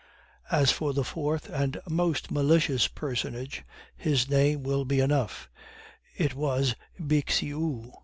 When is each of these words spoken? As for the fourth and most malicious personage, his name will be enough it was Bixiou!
As 0.49 0.71
for 0.71 0.93
the 0.93 1.03
fourth 1.03 1.47
and 1.51 1.79
most 1.87 2.31
malicious 2.31 2.87
personage, 2.87 3.63
his 3.95 4.27
name 4.27 4.63
will 4.63 4.83
be 4.83 4.99
enough 4.99 5.47
it 6.17 6.33
was 6.33 6.73
Bixiou! 6.99 7.91